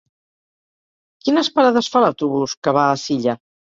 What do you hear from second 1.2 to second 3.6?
Quines parades fa l'autobús que va a Silla?